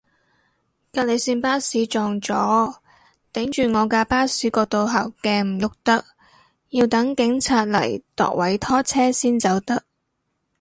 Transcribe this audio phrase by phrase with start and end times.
[0.91, 2.75] 隔離線巴士撞咗，
[3.31, 6.03] 頂住我架巴士個倒後鏡唔郁得，
[6.69, 9.83] 要等警察嚟度位拖車先走得